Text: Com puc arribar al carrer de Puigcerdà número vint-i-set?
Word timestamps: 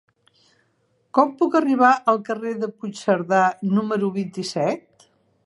Com 1.17 1.33
puc 1.41 1.57
arribar 1.59 1.91
al 2.13 2.17
carrer 2.31 2.55
de 2.65 2.71
Puigcerdà 2.79 3.43
número 3.77 4.13
vint-i-set? 4.19 5.11